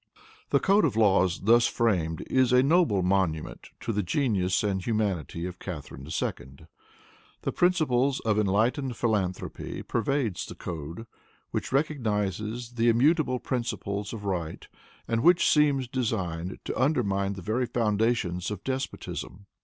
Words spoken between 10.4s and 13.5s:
the code, which recognizes the immutable